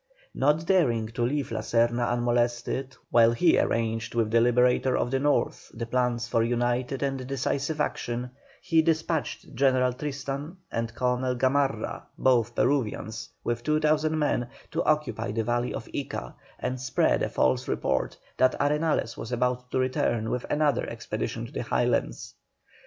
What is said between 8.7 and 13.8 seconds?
despatched General Tristan and Colonel Gamarra, both Peruvians, with